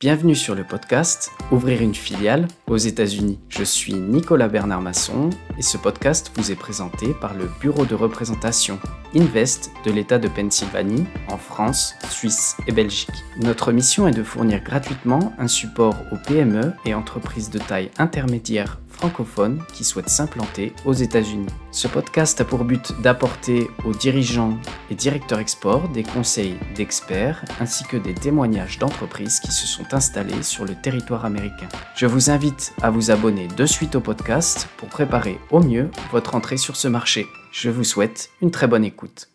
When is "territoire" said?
30.74-31.24